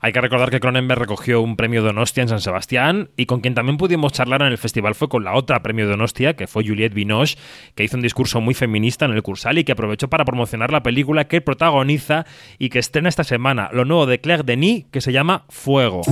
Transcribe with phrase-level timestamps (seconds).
[0.00, 3.40] Hay que recordar que Cronenberg recogió un premio de Donostia en San Sebastián y con
[3.40, 6.46] quien también pudimos charlar en el festival fue con la otra premio de Donostia, que
[6.46, 7.38] fue Juliette Binoche,
[7.74, 10.82] que hizo un discurso muy feminista en el Cursal y que aprovechó para promocionar la
[10.82, 12.26] película que protagoniza
[12.58, 16.02] y que estrena esta semana, lo nuevo de Claire Denis, que se llama Fuego.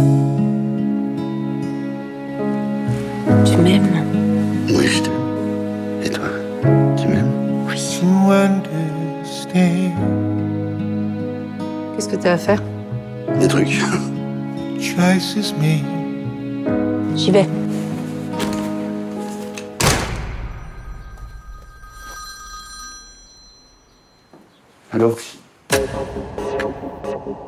[3.45, 4.05] Tu m'aimes
[4.71, 6.03] Oui, je t'aime.
[6.03, 6.29] Et toi
[6.97, 7.45] Tu m'aimes
[11.95, 12.61] Qu'est-ce que tu vas faire
[13.45, 13.69] Des trucs.
[17.15, 17.47] J'y vais.
[24.93, 25.19] Alors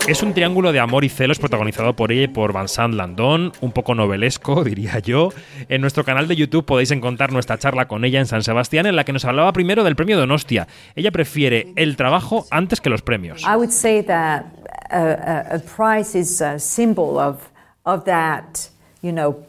[0.07, 3.73] Es un triángulo de amor y celos protagonizado por ella y por Vincent Landon, un
[3.73, 5.31] poco novelesco, diría yo.
[5.69, 8.97] En nuestro canal de YouTube podéis encontrar nuestra charla con ella en San Sebastián, en
[8.97, 10.69] la que nos hablaba primero del premio Donostia.
[10.95, 13.43] Ella prefiere el trabajo antes que los premios.
[13.43, 14.56] I would say that
[14.91, 17.49] a, a, prize is a symbol of,
[17.85, 18.69] of that,
[19.03, 19.45] you know,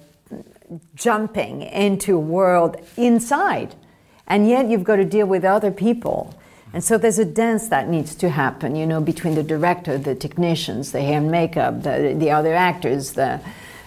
[0.96, 3.76] jumping into a world inside.
[4.28, 6.34] And yet you've got to deal with other people.
[6.74, 10.16] And so there's a dance that needs to happen, you know, between the director, the
[10.16, 13.40] technicians, the hair and makeup, the, the other actors, the,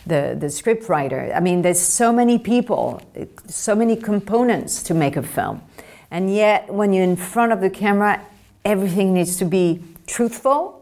[0.07, 1.31] the, the script writer.
[1.35, 3.03] I mean, there's so many people,
[3.47, 5.63] so many components to make a film.
[6.11, 8.21] And yet, when you're in front of the camera,
[8.65, 10.80] everything needs to be truthful,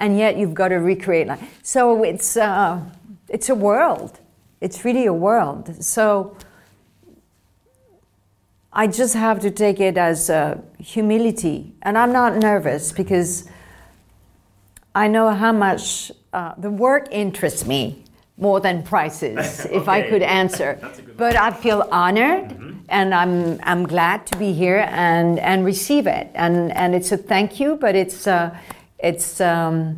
[0.00, 1.28] and yet you've got to recreate.
[1.28, 1.60] life.
[1.62, 2.80] so it's, uh,
[3.28, 4.18] it's a world.
[4.60, 5.84] It's really a world.
[5.84, 6.36] So
[8.72, 11.74] I just have to take it as uh, humility.
[11.82, 13.48] And I'm not nervous because
[14.94, 18.04] I know how much uh, the work interests me
[18.36, 20.78] more than prices, if I could answer.
[21.20, 22.56] But I feel honored
[22.88, 26.30] and I'm, I'm glad to be here and, and receive it.
[26.34, 28.56] And, and it's a thank you, but it's, uh,
[29.02, 29.96] it's um,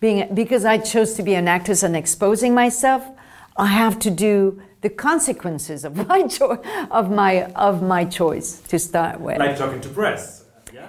[0.00, 3.02] being, because I chose to be an actress and exposing myself,
[3.56, 8.78] I have to do the consequences of my, cho- of my, of my choice to
[8.78, 9.38] start with.
[9.38, 10.44] Like talking to press.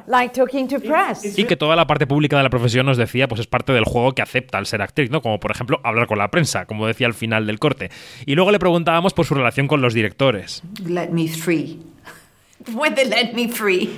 [0.07, 1.37] Like talking to press.
[1.37, 3.83] Y que toda la parte pública de la profesión nos decía, pues es parte del
[3.85, 5.21] juego que acepta al ser actriz, ¿no?
[5.21, 7.91] Como por ejemplo hablar con la prensa, como decía al final del corte.
[8.25, 10.63] Y luego le preguntábamos por su relación con los directores.
[10.85, 11.79] let me free.
[12.73, 13.95] when they let me free.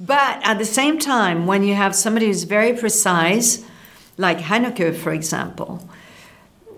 [0.00, 3.62] but at the same time, when you have somebody who's very precise,
[4.16, 5.86] like Haneke, for example,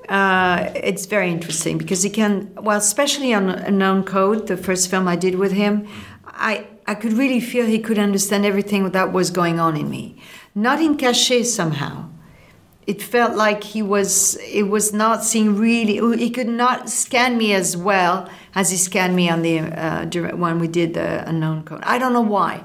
[0.09, 5.07] uh, it's very interesting because he can, well, especially on Unknown Code, the first film
[5.07, 5.87] I did with him,
[6.27, 10.21] I, I could really feel he could understand everything that was going on in me.
[10.57, 12.09] Not in cachet somehow.
[12.89, 17.55] It felt like he was, it was not seeing really, he could not scan me
[17.55, 21.83] as well as he scanned me on the, uh, when we did the Unknown Code.
[21.85, 22.65] I don't know why.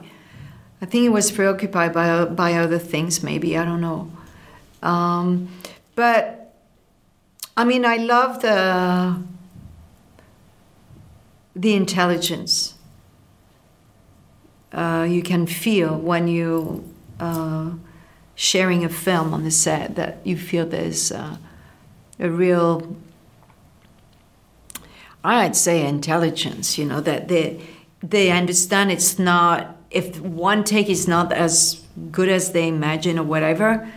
[0.82, 4.12] I think he was preoccupied by, by other things, maybe, I don't know.
[4.84, 5.50] Um,
[5.96, 6.54] but
[7.56, 9.20] I mean, I love the
[11.56, 12.76] the intelligence
[14.72, 16.88] uh, you can feel when you
[17.20, 17.72] uh,
[18.36, 19.96] sharing a film on the set.
[19.96, 21.38] That you feel there's uh,
[22.20, 22.96] a real,
[25.24, 26.78] I'd say, intelligence.
[26.78, 27.60] You know that they
[28.04, 31.82] they understand it's not if one take is not as
[32.12, 33.88] good as they imagine or whatever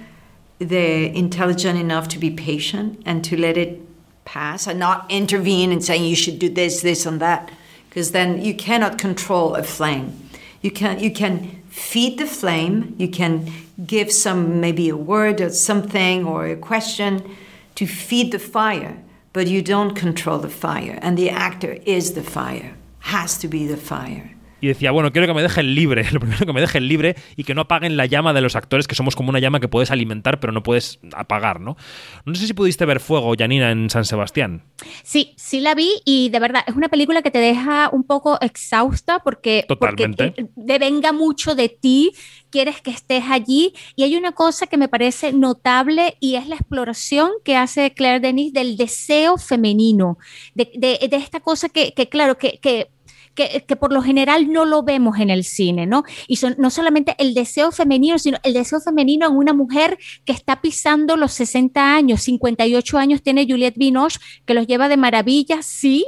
[0.61, 3.81] they're intelligent enough to be patient and to let it
[4.27, 7.51] pass and not intervene and saying you should do this, this, and that,
[7.89, 10.29] because then you cannot control a flame.
[10.61, 12.95] You can you can feed the flame.
[12.99, 13.51] You can
[13.87, 17.35] give some maybe a word or something or a question
[17.77, 19.03] to feed the fire,
[19.33, 20.99] but you don't control the fire.
[21.01, 22.77] And the actor is the fire.
[22.99, 24.33] Has to be the fire.
[24.61, 27.45] Y decía, bueno, quiero que me dejen libre, lo primero que me dejen libre y
[27.45, 29.91] que no apaguen la llama de los actores, que somos como una llama que puedes
[29.91, 31.77] alimentar pero no puedes apagar, ¿no?
[32.25, 34.63] No sé si pudiste ver Fuego, Janina, en San Sebastián.
[35.03, 38.39] Sí, sí la vi y de verdad es una película que te deja un poco
[38.41, 40.29] exhausta porque, Totalmente.
[40.29, 42.13] porque devenga mucho de ti,
[42.51, 46.57] quieres que estés allí y hay una cosa que me parece notable y es la
[46.57, 50.19] exploración que hace Claire Denis del deseo femenino,
[50.55, 52.89] de, de, de esta cosa que, que claro, que, que
[53.35, 56.05] que, por lo general no lo vemos en el cine, ¿no?
[56.27, 60.33] Y son, no solamente el deseo femenino, sino el deseo femenino en una mujer que
[60.33, 65.63] está pisando los 60 años, 58 años tiene Juliette Binoche, que los lleva de maravilla,
[65.63, 66.07] sí,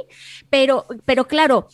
[0.49, 1.67] pero, pero claro,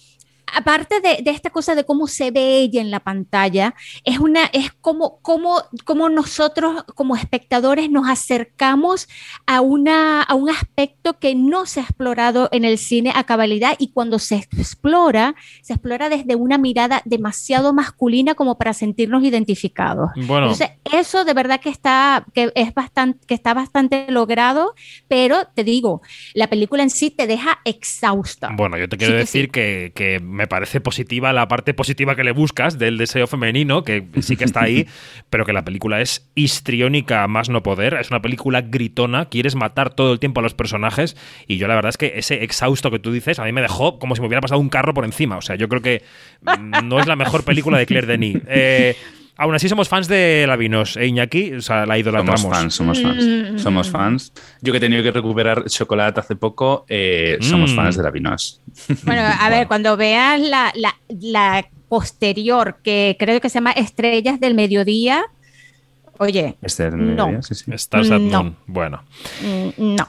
[0.53, 4.45] aparte de, de, esta cosa de cómo se ve ella en la pantalla, es, una,
[4.45, 9.07] es como, como, como nosotros como espectadores nos acercamos
[9.45, 13.75] a, una, a un aspecto que no se ha explorado en el cine a cabalidad
[13.79, 20.11] y cuando se explora, se explora desde una mirada demasiado masculina como para sentirnos identificados.
[20.15, 20.51] Bueno.
[20.51, 24.73] Entonces, eso de verdad que está, que es bastante, que está bastante logrado,
[25.07, 26.01] pero te digo,
[26.33, 28.49] la película en sí te deja exhausta.
[28.55, 29.51] Bueno, yo te quiero decir sí.
[29.51, 34.07] que, que me parece positiva la parte positiva que le buscas del deseo femenino, que
[34.21, 34.87] sí que está ahí,
[35.29, 37.95] pero que la película es histriónica más no poder.
[37.95, 41.75] Es una película gritona, quieres matar todo el tiempo a los personajes y yo la
[41.75, 44.27] verdad es que ese exhausto que tú dices a mí me dejó como si me
[44.27, 45.35] hubiera pasado un carro por encima.
[45.35, 46.03] O sea, yo creo que
[46.83, 48.37] no es la mejor película de Claire Denis.
[48.51, 48.95] Eh,
[49.39, 51.53] Aún así somos fans de Lavinos, ¿eh, Iñaki?
[51.53, 52.41] O sea, la idolatramos.
[52.41, 53.25] Somos fans, somos fans.
[53.25, 53.57] Mm.
[53.57, 54.33] Somos fans.
[54.61, 57.75] Yo que he tenido que recuperar chocolate hace poco, eh, somos mm.
[57.75, 58.61] fans de Lavinos.
[59.03, 64.41] Bueno, a ver, cuando veas la, la, la, posterior, que creo que se llama Estrellas
[64.41, 65.23] del Mediodía,
[66.17, 67.41] oye, este del mediodía, no.
[67.41, 67.71] Sí, sí.
[67.71, 68.57] Stars at no.
[68.67, 69.03] Bueno.
[69.41, 70.07] Mm, no.